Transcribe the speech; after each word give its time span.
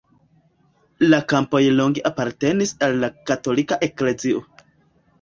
La 1.13 1.19
kampoj 1.33 1.61
longe 1.81 2.05
apartenis 2.13 2.75
al 2.89 3.01
la 3.05 3.13
katolika 3.31 3.83
eklezio. 3.91 4.47